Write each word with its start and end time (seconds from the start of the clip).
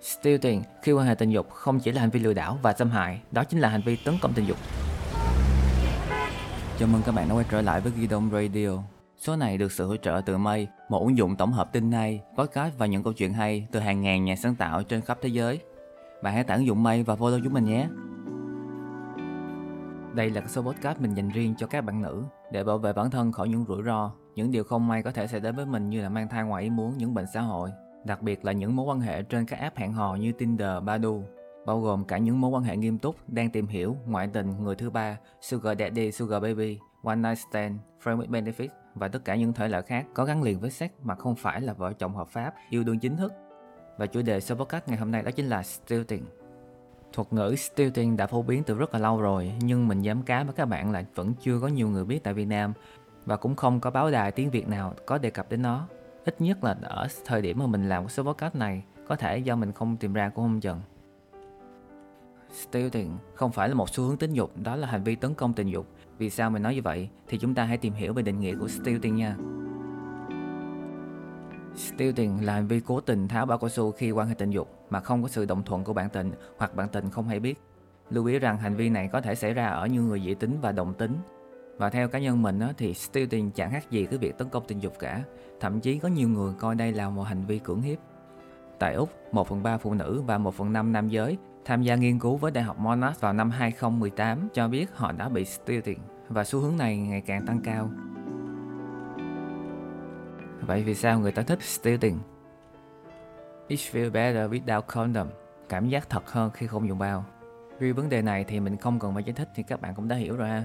Steal 0.00 0.36
tiền 0.36 0.62
khi 0.82 0.92
quan 0.92 1.06
hệ 1.06 1.14
tình 1.14 1.30
dục 1.30 1.50
không 1.50 1.80
chỉ 1.80 1.92
là 1.92 2.00
hành 2.00 2.10
vi 2.10 2.20
lừa 2.20 2.34
đảo 2.34 2.58
và 2.62 2.72
xâm 2.72 2.90
hại, 2.90 3.20
đó 3.32 3.44
chính 3.44 3.60
là 3.60 3.68
hành 3.68 3.82
vi 3.84 3.96
tấn 3.96 4.14
công 4.22 4.32
tình 4.32 4.46
dục. 4.46 4.56
Chào 6.78 6.88
mừng 6.92 7.02
các 7.06 7.14
bạn 7.14 7.28
đã 7.28 7.34
quay 7.34 7.44
trở 7.50 7.62
lại 7.62 7.80
với 7.80 7.92
Gidon 7.96 8.30
Radio. 8.32 8.68
Số 9.18 9.36
này 9.36 9.58
được 9.58 9.72
sự 9.72 9.86
hỗ 9.86 9.96
trợ 9.96 10.20
từ 10.26 10.38
Mây, 10.38 10.68
một 10.88 11.00
ứng 11.00 11.16
dụng 11.16 11.36
tổng 11.36 11.52
hợp 11.52 11.72
tin 11.72 11.92
hay, 11.92 12.22
podcast 12.36 12.78
và 12.78 12.86
những 12.86 13.02
câu 13.02 13.12
chuyện 13.12 13.32
hay 13.32 13.66
từ 13.72 13.80
hàng 13.80 14.00
ngàn 14.00 14.24
nhà 14.24 14.36
sáng 14.36 14.54
tạo 14.54 14.82
trên 14.82 15.00
khắp 15.00 15.18
thế 15.22 15.28
giới. 15.28 15.60
Bạn 16.22 16.34
hãy 16.34 16.44
tải 16.44 16.56
ứng 16.56 16.66
dụng 16.66 16.82
Mây 16.82 17.02
và 17.02 17.14
follow 17.14 17.40
chúng 17.44 17.52
mình 17.52 17.64
nhé. 17.64 17.88
Đây 20.14 20.30
là 20.30 20.42
số 20.46 20.62
podcast 20.62 21.00
mình 21.00 21.14
dành 21.14 21.28
riêng 21.28 21.54
cho 21.58 21.66
các 21.66 21.84
bạn 21.84 22.02
nữ 22.02 22.22
để 22.52 22.64
bảo 22.64 22.78
vệ 22.78 22.92
bản 22.92 23.10
thân 23.10 23.32
khỏi 23.32 23.48
những 23.48 23.64
rủi 23.68 23.82
ro, 23.82 24.12
những 24.34 24.50
điều 24.50 24.64
không 24.64 24.88
may 24.88 25.02
có 25.02 25.10
thể 25.10 25.26
xảy 25.26 25.40
đến 25.40 25.56
với 25.56 25.66
mình 25.66 25.90
như 25.90 26.02
là 26.02 26.08
mang 26.08 26.28
thai 26.28 26.44
ngoài 26.44 26.62
ý 26.62 26.70
muốn, 26.70 26.98
những 26.98 27.14
bệnh 27.14 27.26
xã 27.34 27.40
hội, 27.40 27.70
đặc 28.08 28.22
biệt 28.22 28.44
là 28.44 28.52
những 28.52 28.76
mối 28.76 28.86
quan 28.86 29.00
hệ 29.00 29.22
trên 29.22 29.46
các 29.46 29.56
app 29.56 29.76
hẹn 29.76 29.92
hò 29.92 30.14
như 30.14 30.32
Tinder, 30.32 30.82
Badu, 30.84 31.22
bao 31.66 31.80
gồm 31.80 32.04
cả 32.04 32.18
những 32.18 32.40
mối 32.40 32.50
quan 32.50 32.62
hệ 32.62 32.76
nghiêm 32.76 32.98
túc, 32.98 33.16
đang 33.28 33.50
tìm 33.50 33.66
hiểu, 33.66 33.96
ngoại 34.06 34.28
tình, 34.32 34.50
người 34.62 34.74
thứ 34.74 34.90
ba, 34.90 35.16
sugar 35.40 35.78
daddy, 35.78 36.12
sugar 36.12 36.42
baby, 36.42 36.78
one 37.02 37.16
night 37.16 37.38
stand, 37.50 37.76
friend 38.02 38.18
with 38.18 38.30
benefit 38.30 38.68
và 38.94 39.08
tất 39.08 39.24
cả 39.24 39.34
những 39.34 39.52
thể 39.52 39.68
loại 39.68 39.82
khác 39.82 40.06
có 40.14 40.24
gắn 40.24 40.42
liền 40.42 40.60
với 40.60 40.70
sex 40.70 40.90
mà 41.02 41.14
không 41.14 41.34
phải 41.34 41.60
là 41.60 41.72
vợ 41.72 41.92
chồng 41.92 42.14
hợp 42.14 42.28
pháp, 42.28 42.54
yêu 42.70 42.84
đương 42.84 42.98
chính 42.98 43.16
thức. 43.16 43.32
Và 43.98 44.06
chủ 44.06 44.22
đề 44.22 44.40
số 44.40 44.54
podcast 44.54 44.88
ngày 44.88 44.98
hôm 44.98 45.10
nay 45.10 45.22
đó 45.22 45.30
chính 45.30 45.46
là 45.46 45.62
stealing. 45.62 46.24
Thuật 47.12 47.32
ngữ 47.32 47.54
stealing 47.56 48.16
đã 48.16 48.26
phổ 48.26 48.42
biến 48.42 48.62
từ 48.64 48.74
rất 48.74 48.94
là 48.94 49.00
lâu 49.00 49.20
rồi, 49.20 49.52
nhưng 49.60 49.88
mình 49.88 50.02
dám 50.02 50.22
cá 50.22 50.44
với 50.44 50.54
các 50.54 50.64
bạn 50.64 50.92
là 50.92 51.04
vẫn 51.14 51.34
chưa 51.40 51.60
có 51.60 51.68
nhiều 51.68 51.88
người 51.88 52.04
biết 52.04 52.24
tại 52.24 52.34
Việt 52.34 52.46
Nam 52.46 52.72
và 53.26 53.36
cũng 53.36 53.56
không 53.56 53.80
có 53.80 53.90
báo 53.90 54.10
đài 54.10 54.32
tiếng 54.32 54.50
Việt 54.50 54.68
nào 54.68 54.94
có 55.06 55.18
đề 55.18 55.30
cập 55.30 55.50
đến 55.50 55.62
nó 55.62 55.88
ít 56.28 56.40
nhất 56.40 56.64
là 56.64 56.76
ở 56.82 57.06
thời 57.24 57.42
điểm 57.42 57.58
mà 57.58 57.66
mình 57.66 57.88
làm 57.88 58.02
cái 58.02 58.10
số 58.10 58.22
podcast 58.22 58.54
này 58.54 58.84
có 59.08 59.16
thể 59.16 59.38
do 59.38 59.56
mình 59.56 59.72
không 59.72 59.96
tìm 59.96 60.12
ra 60.12 60.28
cũng 60.28 60.44
không 60.44 60.60
chừng 60.60 60.80
Stealing 62.52 63.18
không 63.34 63.52
phải 63.52 63.68
là 63.68 63.74
một 63.74 63.90
xu 63.90 64.04
hướng 64.04 64.16
tính 64.16 64.32
dục, 64.32 64.50
đó 64.56 64.76
là 64.76 64.86
hành 64.86 65.04
vi 65.04 65.16
tấn 65.16 65.34
công 65.34 65.52
tình 65.52 65.68
dục. 65.68 65.86
Vì 66.18 66.30
sao 66.30 66.50
mình 66.50 66.62
nói 66.62 66.74
như 66.74 66.82
vậy? 66.82 67.08
Thì 67.28 67.38
chúng 67.38 67.54
ta 67.54 67.64
hãy 67.64 67.76
tìm 67.76 67.92
hiểu 67.92 68.12
về 68.12 68.22
định 68.22 68.40
nghĩa 68.40 68.54
của 68.60 68.68
stealing 68.68 69.16
nha. 69.16 69.36
Stealing 71.74 72.46
là 72.46 72.54
hành 72.54 72.66
vi 72.66 72.80
cố 72.80 73.00
tình 73.00 73.28
tháo 73.28 73.46
bao 73.46 73.58
cao 73.58 73.68
su 73.68 73.90
khi 73.90 74.10
quan 74.10 74.28
hệ 74.28 74.34
tình 74.34 74.50
dục 74.50 74.68
mà 74.90 75.00
không 75.00 75.22
có 75.22 75.28
sự 75.28 75.44
đồng 75.44 75.62
thuận 75.62 75.84
của 75.84 75.92
bạn 75.92 76.08
tình 76.10 76.32
hoặc 76.58 76.74
bạn 76.76 76.88
tình 76.88 77.10
không 77.10 77.28
hay 77.28 77.40
biết. 77.40 77.62
Lưu 78.10 78.26
ý 78.26 78.38
rằng 78.38 78.58
hành 78.58 78.76
vi 78.76 78.88
này 78.88 79.08
có 79.12 79.20
thể 79.20 79.34
xảy 79.34 79.54
ra 79.54 79.66
ở 79.66 79.86
những 79.86 80.08
người 80.08 80.20
dị 80.20 80.34
tính 80.34 80.58
và 80.60 80.72
đồng 80.72 80.94
tính, 80.94 81.18
và 81.78 81.90
theo 81.90 82.08
cá 82.08 82.18
nhân 82.18 82.42
mình 82.42 82.60
á, 82.60 82.72
thì 82.76 82.94
stealing 82.94 83.50
chẳng 83.50 83.70
khác 83.70 83.90
gì 83.90 84.06
cái 84.06 84.18
việc 84.18 84.38
tấn 84.38 84.48
công 84.48 84.64
tình 84.68 84.78
dục 84.78 84.92
cả. 84.98 85.22
Thậm 85.60 85.80
chí 85.80 85.98
có 85.98 86.08
nhiều 86.08 86.28
người 86.28 86.54
coi 86.58 86.74
đây 86.74 86.92
là 86.92 87.10
một 87.10 87.22
hành 87.22 87.44
vi 87.46 87.58
cưỡng 87.58 87.82
hiếp. 87.82 87.98
Tại 88.78 88.94
Úc, 88.94 89.08
1 89.32 89.48
phần 89.48 89.62
3 89.62 89.78
phụ 89.78 89.94
nữ 89.94 90.22
và 90.26 90.38
1 90.38 90.54
phần 90.54 90.72
5 90.72 90.92
nam 90.92 91.08
giới 91.08 91.38
tham 91.64 91.82
gia 91.82 91.94
nghiên 91.94 92.18
cứu 92.18 92.36
với 92.36 92.50
Đại 92.50 92.64
học 92.64 92.78
Monash 92.78 93.20
vào 93.20 93.32
năm 93.32 93.50
2018 93.50 94.48
cho 94.54 94.68
biết 94.68 94.86
họ 94.94 95.12
đã 95.12 95.28
bị 95.28 95.44
stealing 95.44 95.98
và 96.28 96.44
xu 96.44 96.60
hướng 96.60 96.76
này 96.76 96.96
ngày 96.96 97.20
càng 97.20 97.46
tăng 97.46 97.60
cao. 97.64 97.90
Vậy 100.60 100.82
vì 100.82 100.94
sao 100.94 101.20
người 101.20 101.32
ta 101.32 101.42
thích 101.42 101.62
stealing? 101.62 102.18
It 103.68 103.80
feels 103.92 104.12
better 104.12 104.50
without 104.50 104.82
condom. 104.82 105.28
Cảm 105.68 105.88
giác 105.88 106.10
thật 106.10 106.30
hơn 106.30 106.50
khi 106.50 106.66
không 106.66 106.88
dùng 106.88 106.98
bao. 106.98 107.24
Vì 107.78 107.92
vấn 107.92 108.08
đề 108.08 108.22
này 108.22 108.44
thì 108.44 108.60
mình 108.60 108.76
không 108.76 108.98
cần 108.98 109.14
phải 109.14 109.24
giải 109.24 109.32
thích 109.32 109.48
thì 109.54 109.62
các 109.62 109.80
bạn 109.80 109.94
cũng 109.94 110.08
đã 110.08 110.16
hiểu 110.16 110.36
rồi 110.36 110.48
ha. 110.48 110.64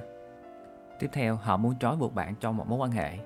Tiếp 1.00 1.10
theo, 1.14 1.36
họ 1.36 1.58
muốn 1.58 1.74
trói 1.80 1.98
buộc 1.98 2.14
bạn 2.14 2.36
trong 2.40 2.58
một 2.58 2.68
mối 2.68 2.80
quan 2.80 2.92
hệ. 2.92 3.18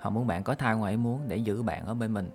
Họ 0.00 0.10
muốn 0.10 0.26
bạn 0.26 0.42
có 0.42 0.54
thai 0.54 0.76
ngoài 0.76 0.92
ý 0.92 0.96
muốn 0.96 1.20
để 1.28 1.36
giữ 1.36 1.62
bạn 1.62 1.86
ở 1.86 1.94
bên 1.94 2.14
mình. 2.14 2.30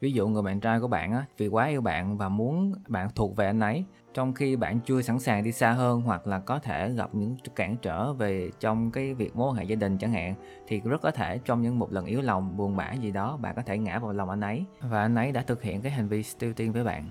Ví 0.00 0.12
dụ 0.12 0.28
người 0.28 0.42
bạn 0.42 0.60
trai 0.60 0.80
của 0.80 0.88
bạn 0.88 1.12
á, 1.12 1.24
vì 1.38 1.48
quá 1.48 1.66
yêu 1.66 1.80
bạn 1.80 2.18
và 2.18 2.28
muốn 2.28 2.74
bạn 2.88 3.08
thuộc 3.14 3.36
về 3.36 3.46
anh 3.46 3.60
ấy, 3.60 3.84
trong 4.14 4.34
khi 4.34 4.56
bạn 4.56 4.80
chưa 4.80 5.02
sẵn 5.02 5.18
sàng 5.18 5.44
đi 5.44 5.52
xa 5.52 5.72
hơn 5.72 6.00
hoặc 6.00 6.26
là 6.26 6.38
có 6.38 6.58
thể 6.58 6.92
gặp 6.92 7.14
những 7.14 7.36
cản 7.56 7.76
trở 7.76 8.12
về 8.12 8.50
trong 8.60 8.90
cái 8.90 9.14
việc 9.14 9.36
mối 9.36 9.48
quan 9.48 9.56
hệ 9.56 9.64
gia 9.64 9.76
đình 9.76 9.98
chẳng 9.98 10.12
hạn, 10.12 10.34
thì 10.66 10.80
rất 10.80 11.00
có 11.02 11.10
thể 11.10 11.38
trong 11.44 11.62
những 11.62 11.78
một 11.78 11.92
lần 11.92 12.04
yếu 12.04 12.22
lòng, 12.22 12.56
buồn 12.56 12.76
bã 12.76 12.92
gì 12.92 13.10
đó, 13.10 13.36
bạn 13.36 13.54
có 13.56 13.62
thể 13.62 13.78
ngã 13.78 13.98
vào 13.98 14.12
lòng 14.12 14.30
anh 14.30 14.40
ấy 14.40 14.64
và 14.80 15.00
anh 15.00 15.14
ấy 15.14 15.32
đã 15.32 15.42
thực 15.42 15.62
hiện 15.62 15.82
cái 15.82 15.92
hành 15.92 16.08
vi 16.08 16.22
steal 16.22 16.52
tiên 16.52 16.72
với 16.72 16.84
bạn. 16.84 17.10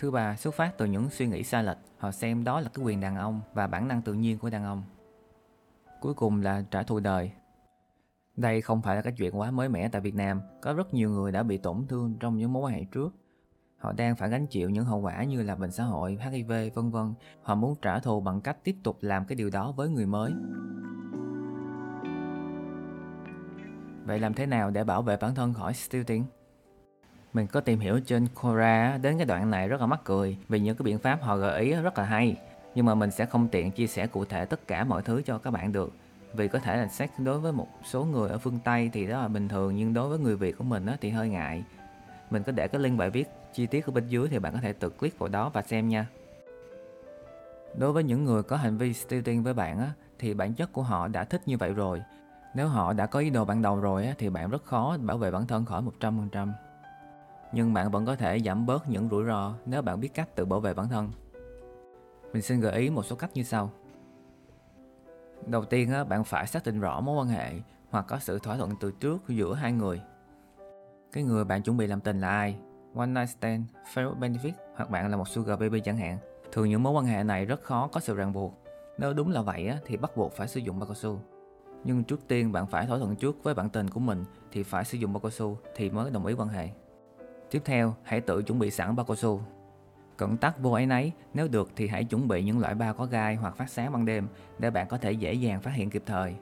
Thứ 0.00 0.10
ba, 0.10 0.36
xuất 0.36 0.54
phát 0.54 0.78
từ 0.78 0.86
những 0.86 1.10
suy 1.10 1.26
nghĩ 1.26 1.42
sai 1.42 1.64
lệch, 1.64 1.78
họ 1.98 2.10
xem 2.10 2.44
đó 2.44 2.60
là 2.60 2.68
cái 2.74 2.84
quyền 2.84 3.00
đàn 3.00 3.16
ông 3.16 3.40
và 3.54 3.66
bản 3.66 3.88
năng 3.88 4.02
tự 4.02 4.12
nhiên 4.12 4.38
của 4.38 4.50
đàn 4.50 4.64
ông. 4.64 4.82
Cuối 6.00 6.14
cùng 6.14 6.42
là 6.42 6.64
trả 6.70 6.82
thù 6.82 7.00
đời. 7.00 7.32
Đây 8.36 8.60
không 8.60 8.82
phải 8.82 8.96
là 8.96 9.02
cái 9.02 9.12
chuyện 9.16 9.38
quá 9.38 9.50
mới 9.50 9.68
mẻ 9.68 9.88
tại 9.88 10.00
Việt 10.00 10.14
Nam, 10.14 10.40
có 10.62 10.72
rất 10.72 10.94
nhiều 10.94 11.10
người 11.10 11.32
đã 11.32 11.42
bị 11.42 11.58
tổn 11.58 11.86
thương 11.88 12.16
trong 12.20 12.36
những 12.36 12.52
mối 12.52 12.62
quan 12.62 12.74
hệ 12.74 12.84
trước. 12.84 13.14
Họ 13.78 13.92
đang 13.92 14.16
phải 14.16 14.30
gánh 14.30 14.46
chịu 14.46 14.70
những 14.70 14.84
hậu 14.84 15.00
quả 15.00 15.24
như 15.24 15.42
là 15.42 15.54
bệnh 15.54 15.70
xã 15.70 15.84
hội, 15.84 16.18
HIV, 16.20 16.52
vân 16.74 16.90
vân. 16.90 17.14
Họ 17.42 17.54
muốn 17.54 17.74
trả 17.82 17.98
thù 17.98 18.20
bằng 18.20 18.40
cách 18.40 18.64
tiếp 18.64 18.76
tục 18.82 18.98
làm 19.00 19.24
cái 19.24 19.36
điều 19.36 19.50
đó 19.50 19.72
với 19.72 19.88
người 19.88 20.06
mới. 20.06 20.32
Vậy 24.04 24.18
làm 24.18 24.34
thế 24.34 24.46
nào 24.46 24.70
để 24.70 24.84
bảo 24.84 25.02
vệ 25.02 25.16
bản 25.16 25.34
thân 25.34 25.54
khỏi 25.54 25.74
stealing? 25.74 26.24
Mình 27.32 27.46
có 27.46 27.60
tìm 27.60 27.80
hiểu 27.80 28.00
trên 28.00 28.28
Quora 28.28 28.98
đến 29.02 29.16
cái 29.16 29.26
đoạn 29.26 29.50
này 29.50 29.68
rất 29.68 29.80
là 29.80 29.86
mắc 29.86 30.00
cười 30.04 30.36
vì 30.48 30.60
những 30.60 30.76
cái 30.76 30.84
biện 30.84 30.98
pháp 30.98 31.22
họ 31.22 31.36
gợi 31.36 31.60
ý 31.60 31.72
rất 31.72 31.98
là 31.98 32.04
hay. 32.04 32.36
Nhưng 32.74 32.86
mà 32.86 32.94
mình 32.94 33.10
sẽ 33.10 33.26
không 33.26 33.48
tiện 33.48 33.70
chia 33.70 33.86
sẻ 33.86 34.06
cụ 34.06 34.24
thể 34.24 34.44
tất 34.44 34.66
cả 34.66 34.84
mọi 34.84 35.02
thứ 35.02 35.22
cho 35.26 35.38
các 35.38 35.50
bạn 35.50 35.72
được. 35.72 35.92
Vì 36.34 36.48
có 36.48 36.58
thể 36.58 36.76
là 36.76 36.88
sex 36.88 37.10
đối 37.18 37.38
với 37.38 37.52
một 37.52 37.68
số 37.84 38.04
người 38.04 38.30
ở 38.30 38.38
phương 38.38 38.58
Tây 38.64 38.90
thì 38.92 39.06
đó 39.06 39.22
là 39.22 39.28
bình 39.28 39.48
thường 39.48 39.76
nhưng 39.76 39.94
đối 39.94 40.08
với 40.08 40.18
người 40.18 40.36
Việt 40.36 40.58
của 40.58 40.64
mình 40.64 40.86
thì 41.00 41.10
hơi 41.10 41.28
ngại. 41.28 41.64
Mình 42.30 42.42
có 42.42 42.52
để 42.52 42.68
cái 42.68 42.80
link 42.80 42.98
bài 42.98 43.10
viết 43.10 43.28
chi 43.54 43.66
tiết 43.66 43.86
ở 43.86 43.92
bên 43.92 44.08
dưới 44.08 44.28
thì 44.28 44.38
bạn 44.38 44.52
có 44.52 44.58
thể 44.60 44.72
tự 44.72 44.90
click 44.90 45.18
vào 45.18 45.28
đó 45.28 45.48
và 45.48 45.62
xem 45.62 45.88
nha. 45.88 46.06
Đối 47.78 47.92
với 47.92 48.04
những 48.04 48.24
người 48.24 48.42
có 48.42 48.56
hành 48.56 48.78
vi 48.78 48.92
stealing 48.92 49.42
với 49.42 49.54
bạn 49.54 49.78
á, 49.78 49.90
thì 50.18 50.34
bản 50.34 50.54
chất 50.54 50.72
của 50.72 50.82
họ 50.82 51.08
đã 51.08 51.24
thích 51.24 51.42
như 51.46 51.56
vậy 51.56 51.72
rồi. 51.72 52.02
Nếu 52.54 52.68
họ 52.68 52.92
đã 52.92 53.06
có 53.06 53.20
ý 53.20 53.30
đồ 53.30 53.44
ban 53.44 53.62
đầu 53.62 53.80
rồi 53.80 54.06
á, 54.06 54.14
thì 54.18 54.28
bạn 54.28 54.50
rất 54.50 54.64
khó 54.64 54.96
bảo 55.00 55.18
vệ 55.18 55.30
bản 55.30 55.46
thân 55.46 55.64
khỏi 55.64 55.82
100% 56.00 56.52
nhưng 57.52 57.74
bạn 57.74 57.90
vẫn 57.90 58.06
có 58.06 58.16
thể 58.16 58.40
giảm 58.40 58.66
bớt 58.66 58.88
những 58.88 59.08
rủi 59.08 59.24
ro 59.24 59.54
nếu 59.66 59.82
bạn 59.82 60.00
biết 60.00 60.14
cách 60.14 60.36
tự 60.36 60.44
bảo 60.44 60.60
vệ 60.60 60.74
bản 60.74 60.88
thân. 60.88 61.10
Mình 62.32 62.42
xin 62.42 62.60
gợi 62.60 62.72
ý 62.72 62.90
một 62.90 63.02
số 63.02 63.16
cách 63.16 63.30
như 63.34 63.42
sau. 63.42 63.70
Đầu 65.46 65.64
tiên, 65.64 65.92
bạn 66.08 66.24
phải 66.24 66.46
xác 66.46 66.66
định 66.66 66.80
rõ 66.80 67.00
mối 67.00 67.16
quan 67.16 67.28
hệ 67.28 67.52
hoặc 67.90 68.04
có 68.08 68.18
sự 68.18 68.38
thỏa 68.38 68.56
thuận 68.56 68.70
từ 68.80 68.92
trước 69.00 69.28
giữa 69.28 69.54
hai 69.54 69.72
người. 69.72 70.00
Cái 71.12 71.24
người 71.24 71.44
bạn 71.44 71.62
chuẩn 71.62 71.76
bị 71.76 71.86
làm 71.86 72.00
tình 72.00 72.20
là 72.20 72.28
ai? 72.28 72.56
One 72.94 73.06
night 73.06 73.28
stand, 73.28 73.64
fair 73.94 74.18
benefit 74.18 74.52
hoặc 74.76 74.90
bạn 74.90 75.10
là 75.10 75.16
một 75.16 75.28
sugar 75.28 75.60
baby 75.60 75.80
chẳng 75.80 75.96
hạn. 75.96 76.18
Thường 76.52 76.68
những 76.68 76.82
mối 76.82 76.92
quan 76.92 77.04
hệ 77.04 77.24
này 77.24 77.44
rất 77.44 77.62
khó 77.62 77.88
có 77.92 78.00
sự 78.00 78.14
ràng 78.14 78.32
buộc. 78.32 78.64
Nếu 78.98 79.12
đúng 79.12 79.30
là 79.30 79.42
vậy 79.42 79.72
thì 79.86 79.96
bắt 79.96 80.16
buộc 80.16 80.32
phải 80.32 80.48
sử 80.48 80.60
dụng 80.60 80.78
bao 80.78 80.86
cao 80.86 80.94
su. 80.94 81.20
Nhưng 81.84 82.04
trước 82.04 82.28
tiên 82.28 82.52
bạn 82.52 82.66
phải 82.66 82.86
thỏa 82.86 82.98
thuận 82.98 83.16
trước 83.16 83.44
với 83.44 83.54
bạn 83.54 83.70
tình 83.70 83.90
của 83.90 84.00
mình 84.00 84.24
thì 84.52 84.62
phải 84.62 84.84
sử 84.84 84.98
dụng 84.98 85.12
bao 85.12 85.20
cao 85.20 85.30
su 85.30 85.58
thì 85.74 85.90
mới 85.90 86.10
đồng 86.10 86.26
ý 86.26 86.34
quan 86.34 86.48
hệ. 86.48 86.68
Tiếp 87.50 87.62
theo, 87.64 87.94
hãy 88.02 88.20
tự 88.20 88.42
chuẩn 88.42 88.58
bị 88.58 88.70
sẵn 88.70 88.96
bao 88.96 89.06
cao 89.06 89.16
su. 89.16 89.42
Cẩn 90.16 90.36
tắc 90.36 90.60
vô 90.60 90.72
ấy 90.72 90.86
nấy, 90.86 91.12
nếu 91.34 91.48
được 91.48 91.70
thì 91.76 91.88
hãy 91.88 92.04
chuẩn 92.04 92.28
bị 92.28 92.42
những 92.42 92.58
loại 92.58 92.74
bao 92.74 92.94
có 92.94 93.06
gai 93.06 93.34
hoặc 93.34 93.56
phát 93.56 93.70
sáng 93.70 93.92
ban 93.92 94.04
đêm 94.04 94.26
để 94.58 94.70
bạn 94.70 94.88
có 94.88 94.98
thể 94.98 95.12
dễ 95.12 95.32
dàng 95.32 95.60
phát 95.60 95.74
hiện 95.74 95.90
kịp 95.90 96.02
thời. 96.06 96.34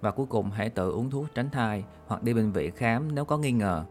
Và 0.00 0.10
cuối 0.10 0.26
cùng 0.26 0.50
hãy 0.50 0.70
tự 0.70 0.90
uống 0.90 1.10
thuốc 1.10 1.26
tránh 1.34 1.50
thai 1.50 1.84
hoặc 2.06 2.22
đi 2.22 2.34
bệnh 2.34 2.52
viện 2.52 2.74
khám 2.76 3.14
nếu 3.14 3.24
có 3.24 3.38
nghi 3.38 3.52
ngờ. 3.52 3.84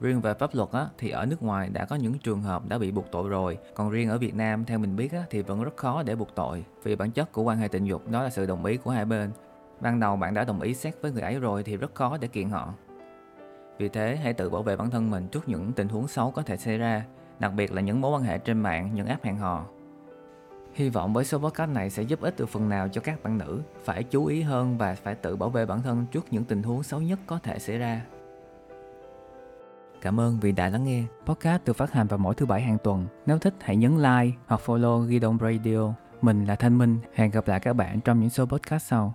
Riêng 0.00 0.20
về 0.20 0.34
pháp 0.34 0.54
luật 0.54 0.68
á, 0.72 0.86
thì 0.98 1.10
ở 1.10 1.26
nước 1.26 1.42
ngoài 1.42 1.68
đã 1.68 1.84
có 1.84 1.96
những 1.96 2.18
trường 2.18 2.42
hợp 2.42 2.68
đã 2.68 2.78
bị 2.78 2.90
buộc 2.90 3.06
tội 3.12 3.28
rồi, 3.28 3.58
còn 3.74 3.90
riêng 3.90 4.08
ở 4.08 4.18
Việt 4.18 4.34
Nam 4.34 4.64
theo 4.64 4.78
mình 4.78 4.96
biết 4.96 5.12
á, 5.12 5.22
thì 5.30 5.42
vẫn 5.42 5.62
rất 5.62 5.76
khó 5.76 6.02
để 6.02 6.16
buộc 6.16 6.34
tội 6.34 6.64
vì 6.82 6.96
bản 6.96 7.10
chất 7.10 7.32
của 7.32 7.42
quan 7.42 7.58
hệ 7.58 7.68
tình 7.68 7.84
dục 7.84 8.10
đó 8.10 8.22
là 8.22 8.30
sự 8.30 8.46
đồng 8.46 8.64
ý 8.64 8.76
của 8.76 8.90
hai 8.90 9.04
bên. 9.04 9.30
Ban 9.80 10.00
đầu 10.00 10.16
bạn 10.16 10.34
đã 10.34 10.44
đồng 10.44 10.60
ý 10.60 10.74
xét 10.74 10.94
với 11.02 11.12
người 11.12 11.22
ấy 11.22 11.38
rồi 11.38 11.62
thì 11.62 11.76
rất 11.76 11.94
khó 11.94 12.16
để 12.20 12.28
kiện 12.28 12.48
họ. 12.48 12.74
Vì 13.78 13.88
thế, 13.88 14.16
hãy 14.16 14.32
tự 14.32 14.50
bảo 14.50 14.62
vệ 14.62 14.76
bản 14.76 14.90
thân 14.90 15.10
mình 15.10 15.28
trước 15.28 15.48
những 15.48 15.72
tình 15.72 15.88
huống 15.88 16.08
xấu 16.08 16.30
có 16.30 16.42
thể 16.42 16.56
xảy 16.56 16.78
ra, 16.78 17.04
đặc 17.38 17.52
biệt 17.56 17.72
là 17.72 17.80
những 17.80 18.00
mối 18.00 18.10
quan 18.10 18.22
hệ 18.22 18.38
trên 18.38 18.60
mạng, 18.60 18.90
những 18.94 19.06
app 19.06 19.24
hẹn 19.24 19.36
hò. 19.36 19.64
Hy 20.74 20.88
vọng 20.88 21.12
với 21.12 21.24
số 21.24 21.38
podcast 21.38 21.70
này 21.70 21.90
sẽ 21.90 22.02
giúp 22.02 22.20
ích 22.20 22.34
được 22.36 22.48
phần 22.48 22.68
nào 22.68 22.88
cho 22.88 23.00
các 23.00 23.22
bạn 23.22 23.38
nữ 23.38 23.60
phải 23.84 24.02
chú 24.02 24.26
ý 24.26 24.42
hơn 24.42 24.78
và 24.78 24.94
phải 24.94 25.14
tự 25.14 25.36
bảo 25.36 25.50
vệ 25.50 25.66
bản 25.66 25.82
thân 25.82 26.06
trước 26.12 26.26
những 26.30 26.44
tình 26.44 26.62
huống 26.62 26.82
xấu 26.82 27.00
nhất 27.00 27.18
có 27.26 27.38
thể 27.38 27.58
xảy 27.58 27.78
ra. 27.78 28.00
Cảm 30.00 30.20
ơn 30.20 30.38
vì 30.40 30.52
đã 30.52 30.68
lắng 30.68 30.84
nghe. 30.84 31.02
Podcast 31.26 31.64
được 31.64 31.76
phát 31.76 31.92
hành 31.92 32.06
vào 32.06 32.18
mỗi 32.18 32.34
thứ 32.34 32.46
bảy 32.46 32.60
hàng 32.60 32.78
tuần. 32.84 33.06
Nếu 33.26 33.38
thích 33.38 33.54
hãy 33.60 33.76
nhấn 33.76 33.96
like 33.96 34.36
hoặc 34.46 34.60
follow 34.66 35.06
Gidon 35.06 35.38
Radio. 35.40 35.92
Mình 36.22 36.44
là 36.44 36.56
Thanh 36.56 36.78
Minh. 36.78 36.98
Hẹn 37.14 37.30
gặp 37.30 37.48
lại 37.48 37.60
các 37.60 37.72
bạn 37.72 38.00
trong 38.00 38.20
những 38.20 38.30
số 38.30 38.46
podcast 38.46 38.86
sau. 38.86 39.14